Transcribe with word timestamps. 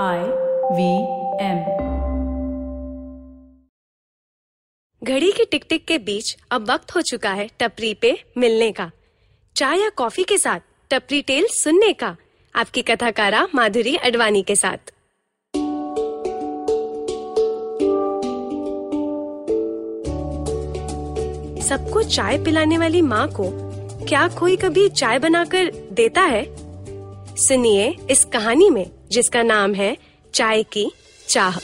I 0.00 0.18
V 0.72 0.98
M 1.44 1.58
घड़ी 5.04 5.32
की 5.32 5.44
टिक 5.44 5.64
टिक 5.68 5.84
के 5.84 5.98
बीच 5.98 6.36
अब 6.50 6.70
वक्त 6.70 6.94
हो 6.96 7.00
चुका 7.00 7.30
है 7.30 7.48
टपरी 7.60 7.94
पे 7.94 8.24
मिलने 8.38 8.72
का। 8.72 8.90
चाय 9.56 9.78
या 9.80 9.88
कॉफ़ी 9.88 10.24
के 10.24 10.38
साथ, 10.38 10.60
टपरी 10.90 11.22
टेल 11.22 11.46
सुनने 11.50 11.92
का। 11.92 12.16
आपकी 12.54 12.82
कथाकारा 12.82 13.48
माधुरी 13.54 13.96
अडवाणी 13.96 14.42
के 14.42 14.56
साथ। 14.56 14.78
सबको 21.62 22.02
चाय 22.02 22.44
पिलाने 22.44 22.78
वाली 22.78 23.02
माँ 23.02 23.28
को 23.28 23.50
क्या 24.06 24.28
कोई 24.28 24.56
कभी 24.56 24.88
चाय 24.88 25.18
बनाकर 25.18 25.70
देता 25.92 26.20
है? 26.20 26.44
सुनिए 27.36 27.96
इस 28.10 28.24
कहानी 28.24 28.70
में। 28.70 29.01
जिसका 29.12 29.42
नाम 29.44 29.74
है 29.74 29.96
चाय 30.34 30.62
की 30.72 30.90
चाह। 31.26 31.58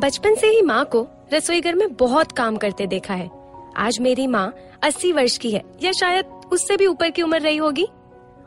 बचपन 0.00 0.34
से 0.34 0.46
ही 0.46 0.62
माँ 0.62 0.84
को 0.84 1.06
रसोई 1.32 1.60
घर 1.60 1.74
में 1.74 1.94
बहुत 1.96 2.32
काम 2.32 2.56
करते 2.56 2.86
देखा 2.86 3.14
है। 3.14 3.30
आज 3.76 3.98
मेरी 4.00 4.26
माँ 4.26 4.52
अस्सी 4.82 5.12
वर्ष 5.12 5.36
की 5.38 5.50
है, 5.50 5.62
या 5.82 5.92
शायद 5.92 6.26
उससे 6.52 6.76
भी 6.76 6.86
ऊपर 6.86 7.10
की 7.10 7.22
उम्र 7.22 7.40
रही 7.40 7.56
होगी। 7.56 7.86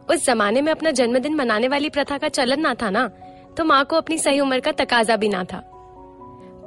उस 0.09 0.26
जमाने 0.26 0.62
में 0.62 0.72
अपना 0.72 0.92
जन्मदिन 0.92 1.36
मनाने 1.36 1.68
वाली 1.68 1.90
प्रथा 1.90 2.18
का 2.18 2.30
चलन 2.30 2.62
ना 2.62 2.73
था 2.73 2.90
ना 2.90 3.08
तो 3.58 3.64
माँ 3.66 3.84
को 3.86 3.95
अपनी 3.95 4.18
सही 4.18 4.40
उम्र 4.40 4.59
का 4.59 4.72
तकाजा 4.73 5.16
भी 5.16 5.30
ना 5.30 5.44
था। 5.44 5.62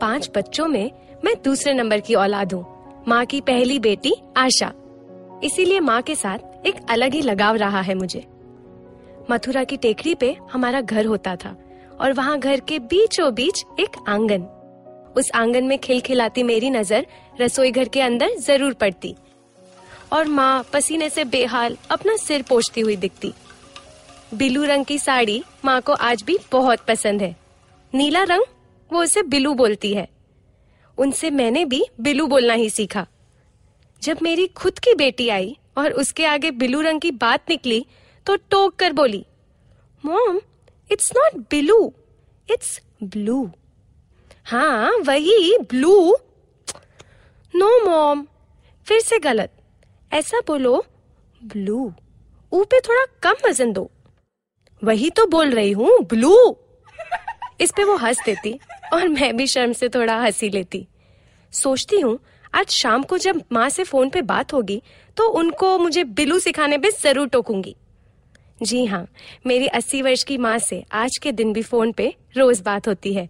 पाँच 0.00 0.30
बच्चों 0.36 0.66
में 0.68 0.90
मैं 1.24 1.34
दूसरे 1.44 1.72
नंबर 1.74 2.00
की 2.00 2.14
औलाद 2.16 2.52
हूँ, 2.52 2.64
माँ 3.08 3.24
की 3.26 3.40
पहली 3.40 3.78
बेटी 3.78 4.14
आशा। 4.36 4.72
इसीलिए 5.44 5.80
माँ 5.80 6.00
के 6.02 6.14
साथ 6.14 6.66
एक 6.66 6.74
अलग 6.90 7.14
ही 7.14 7.22
लगाव 7.22 7.56
रहा 7.56 7.80
है 7.80 7.94
मुझे। 7.94 8.24
मथुरा 9.30 9.64
की 9.64 9.76
टेकरी 9.76 10.14
पे 10.14 10.36
हमारा 10.52 10.80
घर 10.80 11.06
होता 11.06 11.34
था 11.36 11.56
और 12.00 12.12
वहाँ 12.12 12.38
घर 12.38 12.60
के 12.60 12.78
बीचों 12.78 13.32
बीच 13.34 13.64
एक 13.80 13.96
आँगन। 14.08 14.42
उस 15.16 15.30
आँगन 15.34 15.64
में 15.64 15.78
खिलखिलाती 15.78 16.42
मेरी 16.42 16.70
नज़र 16.70 17.06
रसोई 17.40 17.70
घर 17.70 17.88
के 17.88 18.00
अंदर 18.00 18.36
ज़रूर 18.38 18.72
पड़ती 18.72 19.14
और 20.12 20.28
माँ 20.28 20.64
पसीने 20.72 21.08
से 21.10 21.24
बेहाल 21.24 21.76
अपना 21.90 22.16
सिर 22.16 22.42
पोछती 22.42 22.80
हुई 22.80 22.96
दिखती। 22.96 23.32
बिलू 24.34 24.64
रंग 24.64 24.84
की 24.84 24.98
साड़ी 24.98 25.42
माँ 25.64 25.80
को 25.80 25.92
आज 25.92 26.22
भी 26.22 26.38
बहुत 26.52 26.86
पसंद 26.88 27.22
है। 27.22 27.34
नीला 27.92 28.22
रंग 28.22 28.44
वो 28.90 29.02
उसे 29.02 29.22
बिलू 29.22 29.54
बोलती 29.54 29.92
है। 29.94 30.08
उनसे 30.98 31.30
मैंने 31.30 31.64
भी 31.64 31.84
बिलू 32.00 32.26
बोलना 32.26 32.54
ही 32.54 32.70
सीखा। 32.70 33.06
जब 34.02 34.18
मेरी 34.22 34.46
खुद 34.56 34.78
की 34.78 34.94
बेटी 34.94 35.28
आई 35.28 35.56
और 35.78 35.92
उसके 35.92 36.24
आगे 36.26 36.50
बिलू 36.52 36.80
रंग 36.80 37.00
की 37.00 37.10
बात 37.10 37.50
निकली 37.50 37.84
तो 38.26 38.36
टोक 38.50 38.74
कर 38.76 38.92
बोली, 38.92 39.24
mom 40.04 40.40
it's 40.90 41.12
not 41.16 41.36
blue 41.50 41.92
it's 42.48 42.80
blue 43.02 43.50
हाँ 44.46 44.92
वही 45.06 45.56
ब्लू 45.70 46.16
नो 47.54 47.68
मॉम 47.84 48.26
फिर 48.86 49.00
से 49.00 49.18
गलत। 49.18 49.52
ऐसा 50.12 50.40
बोलो 50.46 50.84
ब्लू 51.44 51.92
ऊ 52.52 52.64
पे 52.64 52.80
थोड़ा 52.80 53.04
कम 53.22 53.48
वज़न 53.48 53.72
दो. 53.72 53.90
वही 54.82 55.10
तो 55.10 55.26
बोल 55.26 55.50
रही 55.50 55.72
हूँ 55.72 55.98
ब्लू 56.04 56.36
इस 57.60 57.72
पे 57.76 57.84
वो 57.84 57.96
हंस 57.96 58.24
देती 58.26 58.58
और 58.92 59.08
मैं 59.08 59.36
भी 59.36 59.46
शर्म 59.46 59.72
से 59.72 59.88
थोड़ा 59.88 60.20
हँसी 60.20 60.48
लेती। 60.50 60.86
सोचती 61.52 62.00
हूँ 62.00 62.18
आज 62.52 62.70
शाम 62.72 63.02
को 63.02 63.18
जब 63.18 63.42
माँ 63.52 63.68
से 63.68 63.84
फ़ोन 63.84 64.10
पे 64.10 64.22
बात 64.22 64.52
होगी 64.52 64.82
तो 65.16 65.28
उनको 65.30 65.78
मुझे 65.78 66.04
बिलू 66.04 66.38
सिखाने 66.38 66.78
पे 66.78 66.90
ज़रूर 66.92 67.28
टोकूँगी। 67.28 67.74
जी 68.62 68.84
हाँ 68.86 69.06
मेरी 69.46 69.66
अस्सी 69.68 70.02
वर्ष 70.02 70.22
की 70.24 70.38
माँ 70.38 70.58
से 70.58 70.82
आज 70.92 71.16
के 71.22 71.32
दिन 71.32 71.52
भी 71.52 71.62
फ़ोन 71.62 71.92
पे 71.92 72.14
रोज 72.36 72.60
बात 72.60 72.88
होती 72.88 73.12
है। 73.14 73.28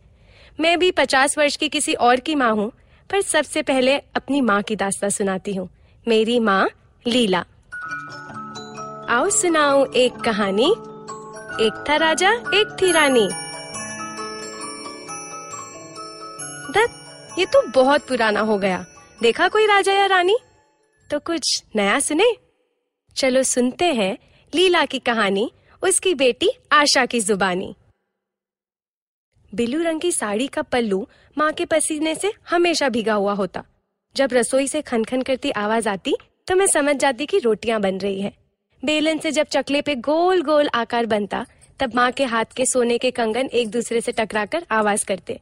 मैं 0.58 0.78
भी 0.78 0.90
पचास 0.90 1.38
वर्ष 1.38 1.56
की 1.56 1.68
किसी 1.68 1.94
और 1.94 2.20
की 2.20 2.34
माँ 2.34 2.50
हूँ, 2.52 2.70
पर 3.10 3.20
सबसे 3.20 3.62
पहले 3.62 3.96
अपनी 4.16 4.40
माँ 4.40 4.60
की 4.62 4.76
दास्ता 4.76 5.08
सुनाती 5.08 5.54
हूँ। 5.54 5.68
मेरी 6.06 6.38
माँ 6.40 6.68
लीला। 7.04 7.44
आओ 9.08 9.28
सुनाऊं 9.30 9.86
एक 9.94 10.20
कहानी। 10.20 10.70
एक 11.60 11.84
था 11.88 11.96
राजा, 11.96 12.30
एक 12.30 12.76
थी 12.82 12.92
रानी। 12.92 13.28
दत्त, 16.70 17.38
ये 17.38 17.44
तो 17.46 17.62
बहुत 17.74 18.06
पुराना 18.08 18.40
हो 18.40 18.58
गया। 18.58 18.84
देखा 19.22 19.48
कोई 19.48 19.66
राजा 19.66 19.92
या 19.92 20.06
रानी? 20.06 20.36
तो 21.10 21.18
कुछ 21.18 21.64
नया 21.76 21.98
सुने? 22.00 22.36
चलो 23.16 23.42
सुनते 23.42 23.84
हैं 23.84 24.18
लीला 24.54 24.84
की 24.84 24.98
कहानी, 24.98 25.52
उसकी 25.82 26.14
बेटी 26.14 26.50
आशा 26.72 27.06
की 27.06 27.20
जुबानी। 27.20 27.74
बिलू 29.54 29.82
रंग 29.82 30.00
की 30.00 30.12
साड़ी 30.12 30.46
का 30.46 30.62
पल्लू 30.62 31.08
माँ 31.38 31.52
के 31.52 31.64
पसीने 31.64 32.14
से 32.14 32.32
हमेशा 32.50 32.88
भीगा 32.88 33.14
हुआ 33.14 33.32
होता। 33.32 33.64
जब 34.16 34.28
रसोई 34.32 34.68
से 34.68 34.82
खनखन 34.82 35.22
करती 35.22 35.50
आवाज़ 35.50 35.88
आती 35.88 36.14
तो 36.48 36.56
मैं 36.56 36.66
समझ 36.66 36.96
जाती 36.96 37.26
कि 37.26 37.38
रोटियाँ 37.38 37.80
बन 37.80 37.98
रही 37.98 38.20
है। 38.20 38.32
बेलन 38.84 39.18
से 39.18 39.30
जब 39.30 39.46
चकले 39.46 39.82
पे 39.82 39.94
गोल 39.94 40.42
गोल 40.42 40.68
आकार 40.74 41.06
बनता, 41.06 41.46
तब 41.80 41.94
माँ 41.94 42.12
के 42.12 42.24
हाथ 42.24 42.44
के 42.56 42.66
सोने 42.66 42.98
के 42.98 43.10
कंगन 43.10 43.46
एक 43.46 43.70
दूसरे 43.70 44.00
से 44.00 44.12
टकराकर 44.12 44.66
आवाज़ 44.70 45.04
करते। 45.04 45.40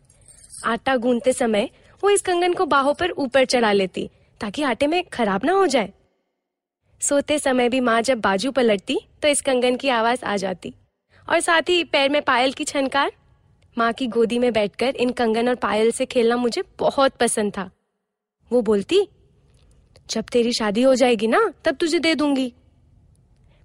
आटा 0.65 0.97
गूंदते 0.97 1.33
समय 1.33 1.71
वो 2.03 2.11
इस 2.11 2.23
कंगन 2.23 2.53
को 2.53 2.67
बाहों 2.67 2.95
पर 2.95 3.11
ऊपर 3.11 3.45
चढ़ा 3.45 3.73
लेती, 3.73 4.11
ताकि 4.41 4.63
आटे 4.63 4.87
में 4.87 5.05
खराब 5.05 5.45
ना 5.45 5.53
हो 5.53 5.67
जाए। 5.67 5.93
सोते 7.01 7.39
समय 7.39 7.69
भी 7.69 7.81
माँ 7.81 8.01
जब 8.03 8.21
बाजू 8.21 8.51
पलटती 8.51 8.99
तो 9.23 9.29
इस 9.29 9.41
कंगन 9.41 9.77
की 9.77 9.89
आवाज़ 9.89 10.25
आ 10.25 10.37
जाती। 10.37 10.75
और 11.29 11.41
साथ 11.41 11.63
ही 11.69 11.85
पैर 11.85 12.09
में 12.09 12.23
पायल 12.23 12.53
की 12.53 12.65
छनकार। 12.65 13.13
माँ 13.79 13.93
की 13.93 14.07
गोदी 14.07 14.39
में 14.39 14.53
बैठकर 14.53 14.97
इन 14.97 15.11
कंगन 15.11 15.49
और 15.49 15.55
पायल 15.55 15.91
से 15.91 16.07
खेलना 16.07 16.37
मुझे 16.37 16.63
बहुत 16.79 17.13
पसंद 17.13 17.53
था। 17.59 17.71
वो 18.53 18.63
बोलती, 18.63 19.09
जब 20.11 20.25
तेरी 20.25 20.53
शादी 20.53 20.83
हो 20.83 20.95
जाएगी 20.95 21.27
ना, 21.27 21.53
तब 21.65 21.77
तुझे 21.77 21.99
दे 21.99 22.15
दूँगी। 22.15 22.53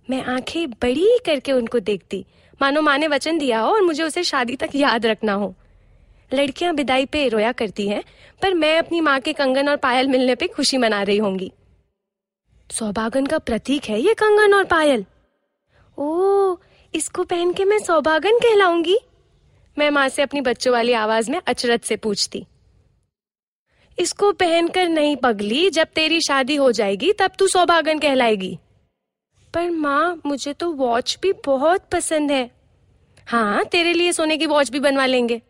मैं 0.09 0.23
आँखें 0.23 0.69
बड़ी 0.71 1.19
करके 1.25 1.51
उनको 1.51 1.79
देखती, 1.79 2.25
मानो 2.61 2.81
माँ 2.81 2.97
ने 2.97 3.07
वचन 3.07 3.37
दिया 3.37 3.59
हो 3.59 3.73
और 3.73 3.81
मुझे 3.81 4.03
उसे 4.03 4.23
शादी 4.23 4.55
तक 4.55 4.69
याद 4.75 5.05
रखना 5.05 5.33
हो। 5.33 5.55
लड़कियाँ 6.33 6.73
विदाई 6.73 7.05
पे 7.05 7.27
रोया 7.27 7.51
करती 7.51 7.87
हैं, 7.87 8.03
पर 8.41 8.53
मैं 8.53 8.79
अपनी 8.79 9.01
माँ 9.01 9.19
के 9.19 9.33
कंगन 9.33 9.69
और 9.69 9.77
पायल 9.77 10.07
मिलने 10.07 10.35
पे 10.35 10.47
खुशी 10.47 10.77
मना 10.77 11.03
रही 11.03 11.17
होंगी। 11.17 11.51
सौभागन 12.71 13.25
का 13.25 13.37
प्रतीक 13.37 13.85
है 13.85 14.01
ये 14.01 14.13
कंगन 14.13 14.53
और 14.53 14.63
पायल। 14.63 15.05
ओ, 15.97 16.55
इसको 16.95 17.23
पहन 17.23 17.53
के 17.53 17.65
मैं 17.65 17.79
सौभागन 17.79 18.37
कहलाऊँगी? 18.37 18.99
मैं 19.77 19.89
माँ 19.89 20.09
से 20.09 20.21
अपनी 20.21 20.41
बच्चों 20.41 20.73
वाली 20.73 20.93
आवाज़ 20.93 21.31
में 21.31 21.41
अचरज 21.47 21.79
से 21.79 21.95
पूछती। 21.95 22.45
इसको 23.99 24.31
पहनकर 24.31 24.87
नहीं 24.87 25.15
पगली, 25.15 25.69
जब 25.69 25.87
तेरी 25.87 26.21
शादी 26.21 26.55
हो 26.55 26.71
जाएगी, 26.71 27.13
तब 27.13 27.31
तू 27.39 27.47
सौभागन 27.47 27.99
कहलाएगी। 27.99 28.59
पर 29.53 29.69
माँ, 29.69 30.21
मुझे 30.25 30.53
तो 30.53 30.71
वॉच 30.71 31.19
भी 31.21 31.33
बहुत 31.45 31.81
पसंद 31.91 32.31
है। 32.31 32.51
हाँ 33.27 33.65
तेरे 33.65 33.93
लिए 33.93 34.11
सोने 34.11 34.37
की 34.37 34.45
वॉच 34.45 34.69
भी 34.69 34.79
बनवा 34.79 35.05
लेंगे। 35.05 35.41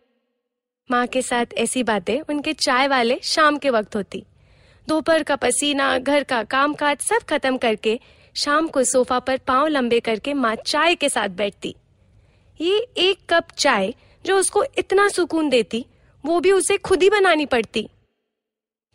माँ 0.90 1.06
के 1.06 1.22
साथ 1.22 1.46
ऐसी 1.54 1.82
बातें 1.82 2.20
उनके 2.20 2.52
चाय 2.52 2.88
वाले 2.88 3.18
शाम 3.22 3.56
के 3.58 3.70
वक्त 3.70 3.96
होती। 3.96 4.22
दोपहर 4.88 5.22
का 5.22 5.36
पसीना, 5.36 5.98
घर 5.98 6.22
का 6.22 6.42
काम 6.42 6.74
काज 6.74 6.98
सब 6.98 7.22
खत्म 7.28 7.56
करके 7.56 7.98
शाम 8.34 8.68
को 8.68 8.82
सोफा 8.84 9.18
पर 9.18 9.38
पाँव 9.38 9.66
लंबे 9.66 10.00
करके 10.00 10.34
माँ 10.34 10.54
चाय 10.56 10.94
के 10.94 11.08
साथ 11.08 11.28
बैठती। 11.28 11.74
ये 12.60 12.76
एक 12.98 13.18
कप 13.30 13.50
चाय 13.58 13.94
जो 14.24 14.36
उसको 14.38 14.64
इतना 14.78 15.08
सुकून 15.08 15.48
देती, 15.48 15.84
वो 16.24 16.40
भी 16.40 16.52
उसे 16.52 16.76
खुद 16.76 17.02
ही 17.02 17.10
बनानी 17.10 17.46
पड़ती। 17.46 17.88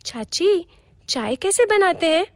चाची, 0.04 0.64
चाय 1.08 1.36
कैसे 1.36 1.66
बनाते 1.66 2.06
हैं? 2.06 2.26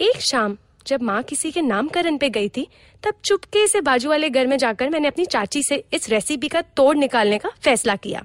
एक 0.00 0.20
शाम 0.20 0.56
जब 0.86 1.02
माँ 1.02 1.22
किसी 1.22 1.50
के 1.50 1.62
नामकरण 1.62 2.18
पे 2.18 2.30
गई 2.30 2.48
थी, 2.48 2.66
तब 3.02 3.14
चुपके 3.24 3.66
से 3.66 3.80
बाजू 3.80 4.08
वाले 4.08 4.30
घर 4.30 4.46
में 4.46 4.56
जाकर 4.58 4.90
मैंने 4.90 5.08
अपनी 5.08 5.24
चाची 5.24 5.62
से 5.62 5.84
इस 5.92 6.08
रेसिपी 6.10 6.48
का 6.48 6.62
तोड़ 6.62 6.96
निकालने 6.96 7.38
का 7.38 7.48
फैसला 7.62 7.96
किया। 7.96 8.24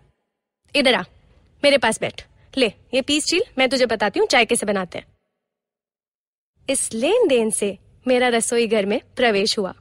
इधर 0.75 0.95
आ, 0.95 1.03
मेरे 1.63 1.77
पास 1.77 1.99
बैठ। 2.01 2.21
ले, 2.53 2.67
ये 2.93 3.01
पीस 3.01 3.25
चील 3.25 3.43
मैं 3.57 3.69
तुझे 3.69 3.85
बताती 3.85 4.19
हूँ, 4.19 4.27
चाय 4.27 4.45
कैसे 4.45 4.65
बनाते 4.65 4.97
हैं। 4.97 5.05
इस 6.69 6.93
लेन 6.93 7.27
देन 7.27 7.49
से 7.49 7.77
मेरा 8.07 8.27
रसोई 8.27 8.67
घर 8.67 8.85
में 8.85 8.99
प्रवेश 9.15 9.57
हुआ। 9.59 9.73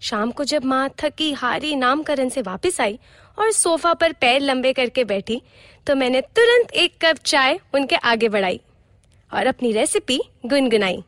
शाम 0.00 0.30
को 0.30 0.44
जब 0.44 0.64
माँ 0.64 0.88
थकी 0.98 1.32
हारी 1.32 1.74
नामकरण 1.76 2.28
से 2.28 2.42
वापस 2.42 2.80
आई 2.80 2.98
और 3.38 3.50
सोफा 3.52 3.92
पर 3.94 4.12
पैर 4.12 4.40
लंबे 4.40 4.72
करके 4.72 5.04
बैठी 5.04 5.40
तो 5.86 5.94
मैंने 5.94 6.20
तुरंत 6.36 6.72
एक 6.74 6.94
कप 7.04 7.16
चाय 7.16 7.58
उनके 7.74 7.96
आगे 7.96 8.28
बढ़ाई 8.28 8.60
और 9.32 9.46
अपनी 9.46 9.72
रेसिपी 9.72 10.20
गुनगुनाई। 10.46 11.02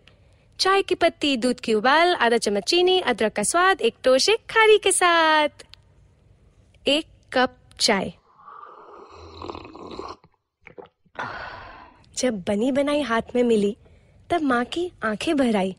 चाय 0.58 0.82
की 0.82 0.94
पत्ती, 0.94 1.36
दूध 1.36 1.60
की 1.60 1.74
उबाल, 1.74 2.14
आधा 2.14 2.36
चम्मच 2.36 2.62
चीनी, 2.62 3.00
अदरक 3.00 3.32
का 3.32 3.42
स्वाद, 3.42 3.80
एक 3.80 3.94
टोशे 4.04 4.36
खारी 4.50 4.78
के 4.78 4.92
साथ। 4.92 5.66
एक 6.86 7.06
कप 7.32 7.56
चाय। 7.80 8.12
जब 12.18 12.42
बनी 12.42 12.70
बनाई 12.72 13.02
हाथ 13.02 13.34
में 13.34 13.42
मिली, 13.42 13.76
तब 14.30 14.42
माँ 14.42 14.64
की 14.64 14.90
आँखें 15.04 15.36
भर 15.36 15.56
आई 15.56 15.74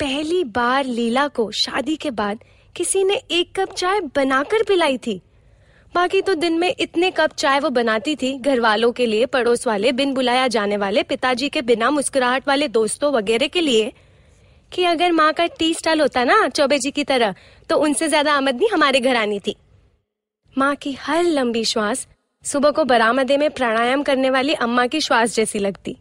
पहली 0.00 0.42
बार 0.44 0.84
लीला 0.84 1.26
को 1.28 1.50
शादी 1.50 1.96
के 1.96 2.10
बाद 2.10 2.44
किसी 2.76 3.04
ने 3.04 3.14
एक 3.30 3.52
कप 3.60 3.72
चाय 3.74 4.00
बनाकर 4.16 4.62
पिलाई 4.62 4.98
थी। 4.98 5.20
बाकी 5.94 6.20
तो 6.22 6.34
दिन 6.34 6.58
में 6.58 6.74
इतने 6.80 7.10
कप 7.10 7.32
चाय 7.32 7.60
वो 7.60 7.70
बनाती 7.70 8.14
थी 8.16 8.32
घर 8.38 8.60
वालों 8.60 8.90
के 8.92 9.06
लिए, 9.06 9.26
पड़ोस 9.26 9.66
वाले, 9.66 9.92
बिन 9.92 10.12
बुलाया 10.14 10.48
जाने 10.48 10.76
वाले, 10.76 11.02
पिताजी 11.02 11.48
के 11.48 11.62
बिना 11.62 11.90
मुस्कुराहट 11.90 12.48
वाले 12.48 12.68
दोस्तों 12.68 13.12
वगैरह 13.12 13.46
के 13.46 13.60
लिए। 13.60 13.92
कि 14.72 14.84
अगर 14.84 15.12
माँ 15.12 15.32
का 15.32 15.46
टी 15.46 15.72
स्टाल 15.74 16.00
होता 16.00 16.24
ना, 16.24 16.48
चौबे 16.48 16.78
जी 16.78 16.90
की 16.90 17.04
तरह 17.04 17.34
तो 17.70 17.76
उनसे 17.76 18.08
ज़्यादा 18.08 18.32
आमदनी 18.32 18.66
हमारे 18.66 19.00
घर 19.00 19.16
आनी 19.16 19.40
थी। 19.40 19.56
माँ 20.58 20.74
की 20.76 20.92
हर 20.92 21.22
लंबी 21.24 21.64
श्वास 21.64 22.06
सुबह 22.48 22.70
को 22.70 22.84
बरामदे 22.84 23.36
में 23.36 23.50
प्राणायाम 23.50 24.02
करने 24.02 24.30
वाली 24.30 24.54
अम्मा 24.54 24.86
की 24.86 25.00
श्वास 25.00 25.34
जैसी 25.34 25.58
लगती। 25.58 25.96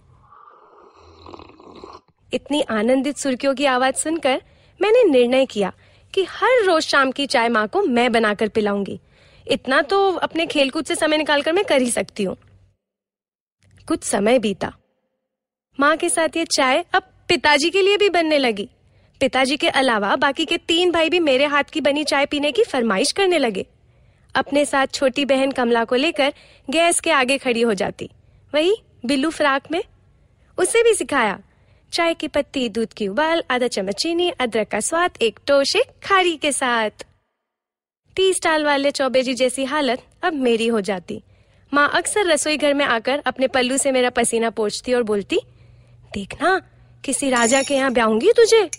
इतनी 2.31 2.61
आनंदित 2.61 3.17
सुर्खियों 3.17 3.53
की 3.55 3.65
आवाज़ 3.65 3.95
सुनकर 3.95 4.41
मैंने 4.79 5.03
निर्णय 5.03 5.45
किया 5.45 5.71
कि 6.13 6.23
हर 6.23 6.63
रोज 6.65 6.83
शाम 6.83 7.11
की 7.11 7.25
चाय 7.25 7.49
माँ 7.49 7.67
को 7.67 7.81
मैं 7.81 8.11
बनाकर 8.11 8.47
पिलाऊँगी। 8.47 8.99
इतना 9.47 9.81
तो 9.81 10.11
अपने 10.13 10.45
खेलकूद 10.45 10.85
से 10.85 10.95
समय 10.95 11.17
निकालकर 11.17 11.53
मैं 11.53 11.65
कर 11.65 11.81
ही 11.81 11.91
सकती 11.91 12.23
हूँ। 12.23 12.37
कुछ 13.87 14.03
समय 14.03 14.39
बीता। 14.39 14.73
माँ 15.79 15.95
के 15.97 16.09
साथ 16.09 16.37
ये 16.37 16.45
चाय 16.45 16.85
अब 16.93 17.13
पिताजी 17.27 17.69
के 17.69 17.81
लिए 17.81 17.97
भी 17.97 18.09
बनने 18.09 18.37
लगी। 18.37 18.69
पिताजी 19.21 19.57
के 19.57 19.69
अलावा 19.69 20.15
बाकी 20.15 20.45
के 20.45 20.57
तीन 20.57 20.91
भाई 20.91 21.09
भी 21.09 21.19
मेरे 21.19 21.45
हाथ 21.45 21.63
की 21.63 21.81
बनी 21.81 22.03
चाय 22.03 22.25
पीने 22.25 22.51
की 22.51 22.63
फरमाइश 22.63 23.11
करने 23.11 23.37
लगे। 23.37 23.65
अपने 24.37 24.65
साथ 24.65 24.87
छोटी 24.87 25.25
बहन 25.25 25.51
कमला 25.51 25.83
को 25.85 25.95
लेकर 25.95 26.33
गैस 26.69 26.99
के 26.99 27.11
आगे 27.11 27.37
खड़ी 27.37 27.61
हो 27.61 27.73
जाती। 27.73 28.09
वही 28.53 28.75
बिल्लू 29.05 29.29
फ्राक 29.29 29.71
में। 29.71 29.83
उसे 30.57 30.83
भी 30.83 30.93
सिखाया। 30.93 31.39
चाय 31.93 32.13
की 32.13 32.27
पत्ती, 32.27 32.69
दूध 32.69 32.93
की 32.93 33.07
उबाल, 33.07 33.43
आधा 33.51 33.67
चम्मच 33.67 33.95
चीनी, 33.95 34.29
अदरक 34.29 34.67
का 34.67 34.79
स्वाद, 34.79 35.11
एक 35.21 35.39
टोशे 35.47 35.83
खारी 36.03 36.35
के 36.35 36.51
साथ। 36.51 37.05
टी 38.15 38.33
स्टाल 38.33 38.65
वाले 38.65 38.91
चौबे 38.91 39.21
जी 39.23 39.33
जैसी 39.33 39.65
हालत 39.65 40.03
अब 40.23 40.33
मेरी 40.33 40.67
हो 40.67 40.81
जाती। 40.81 41.21
माँ 41.73 41.89
अक्सर 41.93 42.25
रसोई 42.25 42.57
घर 42.57 42.73
में 42.73 42.85
आकर 42.85 43.23
अपने 43.25 43.47
पल्लू 43.47 43.77
से 43.77 43.91
मेरा 43.91 44.09
पसीना 44.09 44.49
पोछती 44.49 44.93
और 44.93 45.03
बोलती, 45.03 45.39
देखना, 46.13 46.61
किसी 47.03 47.29
राजा 47.29 47.61
के 47.61 47.75
यहाँ 47.75 47.91
ब्याऊँगी 47.91 48.31
तुझे? 48.31 48.69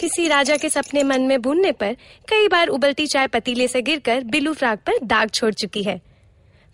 किसी 0.00 0.28
राजा 0.28 0.56
के 0.56 0.68
सपने 0.68 1.02
मन 1.02 1.22
में 1.22 1.42
बुनने 1.42 1.72
पर 1.72 1.96
कई 2.28 2.48
बार 2.48 2.68
उबलती 2.68 3.06
चाय 3.06 3.26
पतीले 3.26 3.68
से 3.68 3.82
गिरकर 3.82 4.24
बिल्लू 4.24 4.54
फ्राक 4.54 4.78
पर 4.78 4.92
दाग 5.02 5.30
छोड़ 5.30 5.54
चुकी 5.54 5.82
है। 5.82 6.00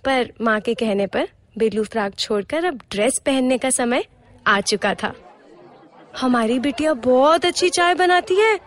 पर 0.05 0.33
माँ 0.41 0.61
के 0.61 0.75
कहने 0.75 1.07
पर 1.07 1.29
बिल्लू 1.59 1.85
फ्राक 1.85 2.15
छोड़कर 2.15 2.65
अब 2.65 2.81
ड्रेस 2.91 3.23
पहनने 3.27 3.59
का 3.59 3.71
समय 3.71 4.05
आ 4.47 4.61
चुका 4.61 4.95
था। 4.95 5.15
हमारी 6.21 6.59
बिटिया 6.59 6.95
बहुत 6.95 7.47
अच्छी 7.47 7.69
चाय 7.71 7.95
बनाती 7.95 8.35
है। 8.35 8.61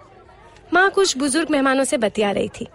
माँ 0.73 0.89
कुछ 0.91 1.17
बुज़ुर्ग 1.17 1.49
मेहमानों 1.49 1.83
से 1.83 1.97
बतिया 1.97 2.31
रही 2.31 2.49
थी। 2.49 2.67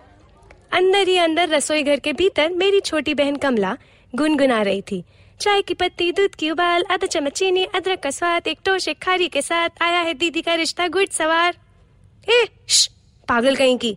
अंदर 0.73 1.09
ही 1.09 1.17
अंदर 1.17 1.49
रसोई 1.49 1.82
घर 1.82 1.99
के 1.99 2.12
भीतर 2.12 2.53
मेरी 2.53 2.81
छोटी 2.81 3.15
बहन 3.15 3.37
कमला 3.37 3.77
गुनगुना 4.15 4.62
रही 4.62 4.82
थी। 4.82 5.05
चाय 5.41 5.62
की 5.62 5.75
पत्ती, 5.75 6.12
दूध 6.12 6.35
की 6.35 6.50
उबाल, 6.50 6.85
आधा 6.91 7.06
चम्मच 7.06 7.32
चीनी, 7.32 7.65
अदरक 7.65 8.00
का 8.00 8.11
स्वाद, 8.11 8.47
एक 8.47 8.59
टोश 8.65 8.88
खारी 8.88 9.29
के 9.29 9.43
साथ 9.43 9.69
आया 9.81 10.00
है 10.00 10.15
दीदी 10.15 10.43
का 10.43 10.55
रिश्ता, 10.55 10.88
गुड़ 10.88 11.09
सवार। 11.12 11.56
ए 12.31 12.44
पागल 13.29 13.56
कहीं 13.56 13.77
की। 13.79 13.91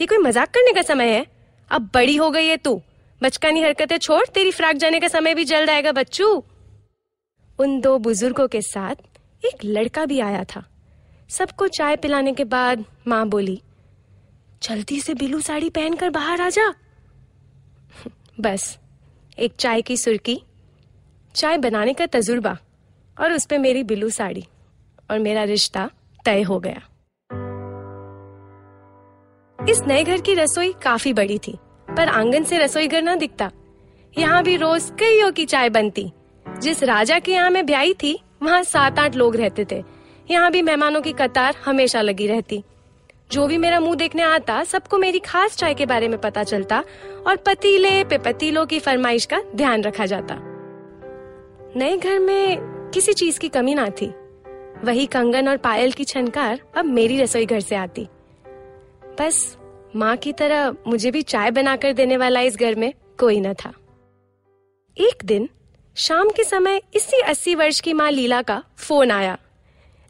ये 0.00 0.06
कोई 0.06 0.18
मज़ाक 0.18 0.50
करने 0.50 0.72
का 0.72 0.82
समय 0.84 1.08
है? 1.08 1.26
अब 1.70 1.90
बड़ी 1.94 2.16
हो 2.16 2.30
गई 2.30 2.46
है 2.46 2.56
तू। 2.56 2.80
बचकानी 3.20 3.62
हरकतें 3.62 3.96
छोड़, 3.98 4.24
तेरी 4.26 4.50
फ्राक 4.50 4.76
जाने 4.76 5.00
का 5.00 5.08
समय 5.08 5.34
भी 5.34 5.44
जल्द 5.44 5.70
आएगा 5.70 5.92
बच्चू। 5.92 6.26
उन 7.58 7.80
दो 7.80 7.96
बुज़ुर्गों 7.98 8.46
के 8.48 8.60
साथ 8.62 9.46
एक 9.46 9.64
लड़का 9.64 10.04
भी 10.06 10.18
आया 10.20 10.42
था। 10.46 10.64
सबको 11.30 11.68
चाय 11.68 11.96
पिलाने 11.96 12.32
के 12.32 12.44
बाद 12.46 12.84
माँ 13.08 13.26
बोली, 13.28 13.60
जल्दी 14.62 15.00
से 15.00 15.14
बिलू 15.14 15.40
साड़ी 15.40 15.70
पहनकर 15.70 16.10
बाहर 16.10 16.40
आ 16.40 16.48
जा। 16.48 16.68
बस, 18.40 18.78
एक 19.38 19.54
चाय 19.58 19.82
की 19.82 19.96
सुर्की 19.96 20.40
चाय 21.34 21.58
बनाने 21.58 21.94
का 21.94 22.06
तजुर्बा, 22.08 22.56
और 23.16 23.32
उस 23.32 23.46
पे 23.46 23.58
मेरी 23.58 23.82
बिलू 23.84 24.10
साड़ी, 24.10 24.44
और 25.10 25.18
मेरा 25.18 25.42
रिश्ता 25.44 25.90
तय 26.24 26.42
हो 26.42 26.58
गया। 26.60 26.82
इस 29.68 29.80
नए 29.86 30.04
घर 30.04 30.20
की 30.20 30.34
रसोई 30.34 30.72
काफ़ी 30.72 31.12
बड़ी 31.12 31.38
थी, 31.38 31.52
पर 31.88 32.08
आँगन 32.08 32.44
से 32.44 32.58
रसोई 32.58 32.88
घर 32.88 33.02
ना 33.02 33.14
दिखता। 33.14 33.50
यहाँ 34.18 34.42
भी 34.42 34.56
रोज 34.56 34.90
कईयों 34.90 35.30
की 35.32 35.44
चाय 35.44 35.68
बनती। 35.68 36.12
जिस 36.58 36.82
राजा 36.82 37.18
के 37.18 37.32
यहाँ 37.32 37.50
मैं 37.50 37.66
ब्याई 37.66 37.94
थी, 37.94 38.20
वहाँ 38.42 38.62
सात 38.62 38.98
आठ 38.98 39.16
लोग 39.16 39.36
रहते 39.36 39.66
थे। 39.72 39.82
यहाँ 40.30 40.50
भी 40.50 40.62
मेहमानों 40.62 41.00
की 41.00 41.12
कतार 41.12 41.54
हमेशा 41.64 42.00
लगी 42.00 42.26
रहती। 42.26 42.62
जो 43.32 43.46
भी 43.46 43.58
मेरा 43.58 43.80
मुँह 43.80 43.96
देखने 43.96 44.22
आता, 44.22 44.64
सबको 44.64 44.98
मेरी 44.98 45.18
खास 45.18 45.56
चाय 45.56 45.74
के 45.74 45.86
बारे 45.86 46.08
में 46.08 46.20
पता 46.20 46.42
चलता 46.42 46.84
और 47.26 47.36
पतीले 47.36 48.04
पे 48.04 48.18
पतीलों 48.18 48.66
की 48.66 48.78
फरमाइश 48.78 49.24
का 49.24 49.42
ध्यान 49.56 49.82
रखा 49.82 50.06
जाता। 50.06 50.38
नए 51.76 51.96
घर 51.96 52.18
में 52.18 52.58
किसी 52.94 53.12
चीज़ 53.12 53.40
की 53.40 53.48
कमी 53.48 53.74
ना 53.74 53.88
थी। 53.90 54.12
वही 54.84 55.06
कंगन 55.06 55.48
और 55.48 55.56
पायल 55.56 55.92
की 55.92 56.04
छनकार 56.04 56.60
अब 56.76 56.84
मेरी 56.84 57.22
रसोई 57.22 57.46
घर 57.46 57.60
से 57.60 57.76
आती। 57.76 58.08
बस 59.20 59.56
माँ 59.96 60.16
की 60.16 60.32
तरह 60.32 60.70
मुझे 60.86 61.10
भी 61.10 61.22
चाय 61.22 61.50
बनाकर 61.50 61.92
देने 61.92 62.16
वाला 62.16 62.40
इस 62.40 62.56
घर 62.56 62.74
में 62.74 62.92
कोई 63.18 63.40
न 63.40 63.52
था। 63.54 63.72
एक 64.96 65.24
दिन 65.24 65.48
शाम 65.96 66.30
के 66.30 66.44
समय 66.44 66.80
इसी 66.94 67.20
अस्सी 67.20 67.54
वर्ष 67.54 67.80
की 67.80 67.92
माँ 67.92 68.10
लीला 68.10 68.40
का 68.42 68.62
फ़ोन 68.78 69.10
आया। 69.10 69.36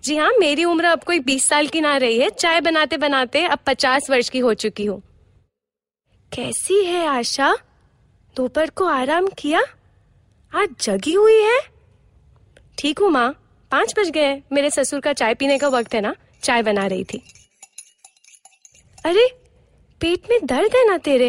जी 0.04 0.16
हाँ 0.16 0.30
मेरी 0.38 0.64
उम्र 0.64 0.84
अब 0.84 1.04
कोई 1.04 1.18
बीस 1.18 1.44
साल 1.44 1.66
की 1.66 1.80
ना 1.80 1.96
रही 1.96 2.18
है। 2.18 2.30
चाय 2.30 2.60
बनाते 2.60 2.96
बनाते 2.96 3.44
अब 3.44 3.58
पचास 3.66 4.10
वर्ष 4.10 4.28
की 4.28 4.38
हो 4.38 4.54
चुकी 4.54 4.84
हूँ। 4.84 5.00
कैसी 6.32 6.84
है 6.84 7.06
आशा? 7.06 7.54
दोपहर 8.36 8.70
को 8.70 8.84
आराम 8.84 9.26
किया? 9.38 9.62
आज 10.52 10.68
जगी 10.80 11.12
हुई 11.12 11.40
है? 11.42 11.58
ठीक 12.78 12.98
हूँ 12.98 13.10
माँ। 13.10 13.30
पाँच 13.70 13.94
बज 13.98 14.10
गए 14.10 14.42
मेरे 14.52 14.70
ससुर 14.70 15.00
का 15.00 15.12
चाय 15.12 15.34
पीने 15.34 15.58
का 15.58 15.68
वक्त 15.68 15.94
है 15.94 16.00
ना? 16.00 16.14
चाय 16.42 16.62
बना 16.62 16.86
रही 16.86 17.04
थी। 17.04 17.22
अरे 19.06 19.26
पेट 20.00 20.30
में 20.30 20.46
दर्द 20.46 20.76
है 20.76 20.86
ना 20.86 20.96
तेरे? 20.98 21.28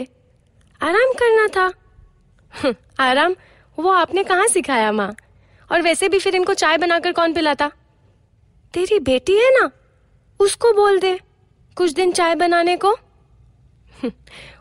आराम 0.82 1.12
करना 1.14 1.46
था। 1.48 1.66
हम्म, 2.54 2.74
आराम 3.00 3.36
वो 3.78 3.92
आपने 3.92 4.24
कहाँ 4.24 4.48
सिखाया 4.48 4.92
माँ? 4.92 5.16
और 5.70 5.82
वैसे 5.82 6.10
भी 6.10 6.20
फिर 6.20 6.36
इनको 6.36 6.54
चाय 6.54 6.78
बनाकर 6.78 7.12
कौन 7.12 7.34
पिलाता? 7.34 7.70
तेरी 8.74 9.00
बेटी 9.00 9.38
है 9.38 9.52
ना 9.60 9.70
उसको 10.40 10.74
बोल 10.74 11.00
दे 11.00 11.20
कुछ 11.78 11.92
दिन 11.92 12.12
चाय 12.12 12.36
बनाने 12.36 12.78
को। 12.78 12.98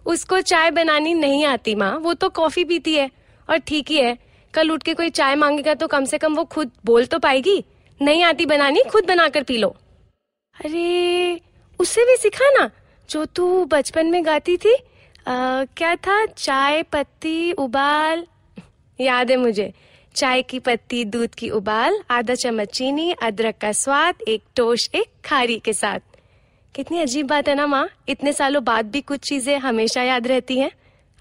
उसको 0.07 0.41
चाय 0.43 0.71
बनानी 0.71 1.15
नहीं 1.15 1.45
आती 1.47 1.75
माँ 1.75 1.97
वो 1.99 2.15
तो 2.15 2.29
कॉफ़ी 2.29 2.65
पीती 2.65 2.95
है 2.95 3.11
और 3.49 3.59
ठीक 3.59 3.91
ही 3.91 3.97
है 3.97 4.17
कल 4.55 4.71
उठ 4.71 4.83
के 4.83 4.95
कोई 4.95 5.11
चाय 5.11 5.35
मांगेगा 5.35 5.75
तो 5.75 5.87
कम 5.87 6.05
से 6.05 6.19
कम 6.19 6.35
वो 6.35 6.45
खुद 6.45 6.73
बोल 6.85 7.07
तो 7.07 7.19
पाएगी 7.19 7.63
नहीं 8.01 8.23
आती 8.25 8.47
बनानी 8.47 8.83
खुद 8.91 9.07
बनाकर 9.09 9.43
पी 9.43 9.59
लो। 9.59 9.77
अरे 10.55 11.41
उससे 11.81 12.05
भी 12.05 12.17
सिखा 12.17 12.51
ना 12.51 12.71
जो 13.11 13.25
तू 13.25 13.65
बचपन 13.65 14.07
में 14.07 14.25
गाती 14.27 14.57
थी 14.57 14.75
आ, 15.29 15.65
क्या 15.65 15.95
था? 15.97 16.27
चाय 16.27 16.83
पत्ती 16.83 17.53
उबाल। 17.53 18.27
याद 19.01 19.31
है 19.31 19.37
मुझे। 19.37 19.73
चाय 20.15 20.43
की 20.43 20.59
पत्ती 20.59 21.05
दूध 21.05 21.35
की 21.35 21.51
उबाल 21.51 21.99
आधा 22.11 22.35
चम्मच 22.35 22.69
चीनी 22.69 23.13
अदरक 23.13 23.59
का 23.59 23.73
स्वाद 23.73 24.23
एक 24.29 24.43
टोश 24.57 24.89
एक 24.95 25.07
खारी 25.25 25.59
के 25.59 25.73
साथ। 25.73 26.01
कितनी 26.75 26.99
अजीब 26.99 27.27
बात 27.27 27.49
है 27.49 27.55
ना 27.55 27.67
माँ। 27.67 27.89
इतने 28.09 28.33
सालों 28.33 28.65
बाद 28.65 28.91
भी 28.91 29.01
कुछ 29.01 29.21
चीज़ें 29.21 29.59
हमेशा 29.59 30.03
याद 30.03 30.27
रहती 30.27 30.59
हैं। 30.59 30.71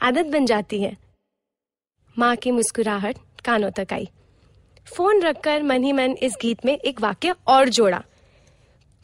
आदत 0.01 0.25
बन 0.25 0.45
जाती 0.45 0.81
है। 0.81 0.97
माँ 2.19 2.35
की 2.35 2.51
मुस्कुराहट 2.51 3.17
कानों 3.45 3.71
तक 3.71 3.87
आई। 3.93 4.09
फ़ोन 4.95 5.21
रखकर 5.21 5.63
मन 5.63 5.83
ही 5.83 5.93
मन 5.93 6.11
इस 6.11 6.37
गीत 6.41 6.65
में 6.65 6.77
एक 6.77 7.01
वाक्य 7.01 7.35
और 7.47 7.69
जोड़ा। 7.69 8.03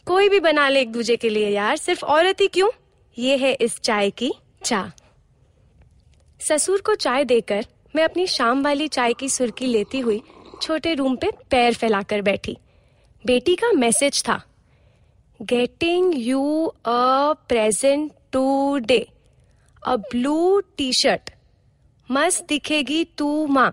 कोई 0.08 0.30
भी 0.30 0.40
बना 0.40 0.68
ले 0.70 0.82
एक 0.82 0.92
दूजे 0.92 1.16
के 1.16 1.30
लिए 1.30 1.50
यार, 1.50 1.78
सिर्फ़ 1.78 2.06
औरत 2.06 2.42
ही 2.42 2.48
क्यों? 2.48 2.70
ये 3.18 3.38
है 3.38 3.54
इस 3.54 3.80
चाय 3.80 4.10
की 4.12 4.32
चाह 4.64 4.90
ससुर 6.42 6.82
को 6.82 6.96
चाय 6.96 7.24
देकर 7.26 7.66
मैं 7.96 8.04
अपनी 8.04 8.26
शाम 8.28 8.64
वाली 8.64 8.88
चाय 8.88 9.14
की 9.14 9.30
सुर्खी 9.30 9.66
लेती 9.66 10.00
हुई 10.00 10.22
छोटे 10.62 10.94
रूम 10.94 11.16
पे 11.16 11.30
पैर 11.52 11.74
फैलाकर 11.74 12.22
बैठी। 12.22 12.58
बेटी 13.26 13.56
का 13.56 13.72
मैसेज 13.72 14.22
था 14.28 14.42
getting 15.40 16.14
you 16.18 16.66
a 16.66 17.34
present 17.50 18.12
today 18.78 19.06
a 19.84 19.96
blue 19.96 20.60
T 20.78 20.92
shirt 20.94 21.30
मस्त 22.10 22.46
दिखेगी 22.50 23.04
तू 23.18 23.46
माँ। 23.48 23.72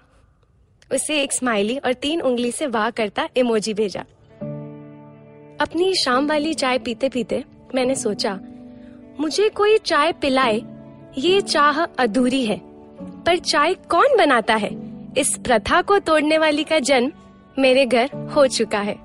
उसे 0.92 1.23
एक 1.23 1.32
स्माइली 1.32 1.78
और 1.78 1.92
तीन 1.92 2.20
उंगली 2.20 2.52
से 2.52 2.66
वाह 2.68 2.90
करता 2.90 3.28
इमोजी 3.37 3.75
भेजा। 3.75 4.04
अपनी 5.60 5.94
शाम 5.94 6.26
वाली 6.26 6.54
चाय 6.54 6.78
पीते 6.78 7.08
पीते 7.08 7.44
मैंने 7.74 7.94
सोचा, 7.94 8.38
मुझे 9.20 9.48
कोई 9.48 9.78
चाय 9.78 10.12
पिलाए, 10.12 10.62
ये 11.18 11.40
चाह 11.40 11.80
अधूरी 11.80 12.44
है, 12.46 12.60
पर 13.26 13.38
चाय 13.38 13.74
कौन 13.74 14.16
बनाता 14.18 14.54
है? 14.54 14.70
इस 15.18 15.36
प्रथा 15.38 15.82
को 15.82 15.98
तोड़ने 15.98 16.38
वाली 16.38 16.64
का 16.64 16.78
जन्म 16.78 17.12
मेरे 17.58 17.86
घर 17.86 18.10
हो 18.36 18.46
चुका 18.46 18.78
है। 18.78 18.96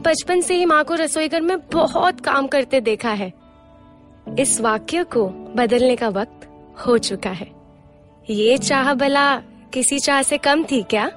बचपन 0.00 0.40
से 0.40 0.54
ही 0.54 0.64
माँ 0.64 0.82
को 0.84 0.94
रसोई 0.94 1.28
घर 1.28 1.40
में 1.40 1.56
बहुत 1.72 2.20
काम 2.20 2.46
करते 2.46 2.80
देखा 2.80 3.10
है। 3.10 3.32
इस 4.38 4.60
वाक्य 4.60 5.04
को 5.04 5.26
बदलने 5.56 5.96
का 5.96 6.08
वक्त 6.08 6.48
हो 6.86 6.98
चुका 6.98 7.30
है। 7.30 7.50
ये 8.30 8.58
चाह 8.58 8.94
भला 8.94 9.36
किसी 9.72 9.98
चाह 9.98 10.22
से 10.22 10.38
कम 10.38 10.64
थी 10.64 10.82
क्या? 10.82 11.10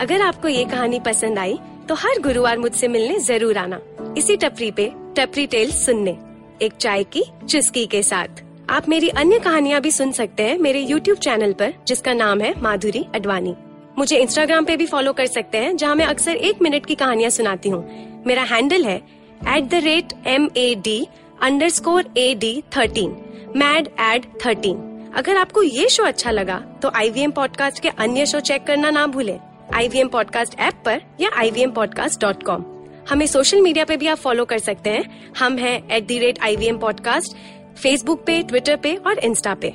अगर 0.00 0.22
आपको 0.22 0.48
ये 0.48 0.64
कहानी 0.64 0.98
पसंद 1.00 1.38
आई 1.38 1.58
तो 1.88 1.94
हर 1.94 2.18
गुरुवार 2.22 2.58
मुझसे 2.58 2.88
मिलने 2.88 3.18
ज़रूर 3.20 3.58
आना। 3.58 3.80
इसी 4.18 4.36
टपरी 4.36 4.70
पे, 4.70 4.90
टपरी 5.16 5.46
टेल 5.46 5.70
सुनने, 5.72 6.16
एक 6.62 6.72
चाय 6.74 7.02
की 7.06 7.22
चुस्की 7.46 7.84
के 7.86 8.02
साथ। 8.02 8.42
आप 8.70 8.88
मेरी 8.88 9.08
अन्य 9.10 9.38
कहानियाँ 9.38 9.80
भी 9.80 9.90
सुन 9.90 10.12
सकते 10.12 10.42
हैं 10.42 10.56
मेरे 10.58 10.84
YouTube 10.84 11.18
चैनल 11.18 11.52
पर, 11.52 11.74
जिसका 11.88 12.12
नाम 12.14 12.40
है 12.40 12.54
माधुरी 12.62 13.04
अडवाणी। 13.14 13.54
मुझे 13.98 14.18
इंस्टाग्राम 14.18 14.64
पे 14.64 14.76
भी 14.76 14.86
फॉलो 14.86 15.12
कर 15.12 15.26
सकते 15.26 15.58
हैं, 15.58 15.76
जहाँ 15.76 15.94
मैं 15.94 16.06
अक्सर 16.06 16.36
एक 16.36 16.62
मिनट 16.62 16.86
की 16.86 16.94
कहानियाँ 16.94 17.30
सुनाती 17.30 17.68
हूँ। 17.68 18.22
मेरा 18.26 18.42
हैंडल 18.44 18.84
है 18.84 18.96
at 19.56 19.64
the 19.64 19.82
rate 19.84 20.12
M 20.28 20.48
A 20.56 20.74
D 20.84 21.06
underscore 21.70 22.12
A 22.18 22.34
D 22.36 22.62
thirteen 22.76 23.16
mad 23.56 23.88
ad 24.02 24.26
thirteen 24.46 25.12
अगर 25.16 25.36
आपको 25.36 25.62
ये 25.62 25.88
शो 25.88 26.04
अच्छा 26.04 26.30
लगा 26.30 26.58
तो 26.82 26.90
आई 26.96 27.10
वी 27.10 27.20
एम 27.20 27.30
पॉडकास्ट 27.32 27.82
के 27.82 27.88
अन्य 27.98 28.26
शो 28.26 28.40
चेक 28.42 28.66
करना 28.66 28.90
ना 28.90 29.06
भूले। 29.08 29.38
I 29.74 29.88
V 29.88 29.98
M 29.98 30.08
podcast 30.08 30.60
app 30.60 30.74
पर 30.84 31.02
या 31.20 31.30
I 31.36 31.50
V 31.50 31.62
M 31.62 31.70
podcast 31.70 32.20
dot 32.20 32.42
com 32.42 32.64
हमें 33.10 33.26
सोशल 33.26 33.60
मीडिया 33.60 33.84
पे 33.84 33.96
भी 33.96 34.06
आप 34.06 34.18
फॉलो 34.18 34.44
कर 34.44 34.58
सकते 34.58 34.90
हैं। 34.90 35.32
हम 35.38 35.58
हैं 35.58 35.88
at 35.90 36.06
the 36.06 36.18
rate 36.18 36.38
I 36.42 36.56
V 36.56 36.66
M 36.66 36.78
podcast 36.78 37.36
Facebook 37.78 38.24
पे 38.26 38.42
ट्विटर 38.42 38.76
पे 38.76 38.94
और 38.94 39.18
इंस्टा 39.18 39.54
पे। 39.54 39.70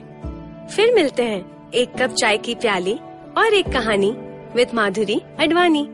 फिर 0.75 0.93
मिलते 0.93 1.23
हैं 1.23 1.71
एक 1.71 1.89
कप 2.01 2.13
चाय 2.13 2.37
की 2.37 2.55
प्याली 2.55 2.93
और 3.37 3.53
एक 3.53 3.65
कहानी 3.65 4.11
विद 4.55 4.67
माधुरी 4.73 5.21
अडवाणी 5.39 5.87